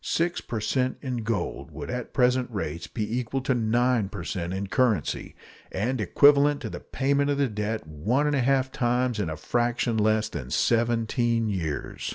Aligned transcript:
Six 0.03 0.41
per 0.41 0.59
cent 0.59 0.97
in 1.03 1.17
gold 1.17 1.69
would 1.69 1.91
at 1.91 2.11
present 2.11 2.49
rates 2.49 2.87
be 2.87 3.19
equal 3.19 3.41
to 3.41 3.53
9 3.53 4.09
per 4.09 4.23
cent 4.23 4.51
in 4.51 4.65
currency, 4.65 5.35
and 5.71 6.01
equivalent 6.01 6.59
to 6.61 6.71
the 6.71 6.79
payment 6.79 7.29
of 7.29 7.37
the 7.37 7.47
debt 7.47 7.85
one 7.85 8.25
and 8.25 8.35
a 8.35 8.41
half 8.41 8.71
times 8.71 9.19
in 9.19 9.29
a 9.29 9.37
fraction 9.37 9.97
less 9.99 10.27
than 10.27 10.49
seventeen 10.49 11.49
years. 11.49 12.09